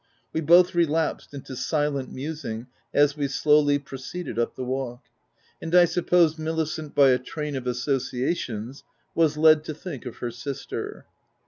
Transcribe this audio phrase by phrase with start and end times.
[0.33, 5.01] We both relapsed into silent musing as we slowly proceded up the walk;
[5.61, 8.83] and I suppose Milicent by a train of associations
[9.13, 11.05] was led to think of her sister.